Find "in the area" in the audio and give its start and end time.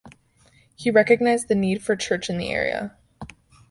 2.27-2.97